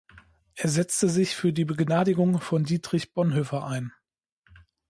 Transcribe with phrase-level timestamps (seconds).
[0.55, 3.93] Er setzte sich für die Begnadigung von Dietrich Bonhoeffer ein.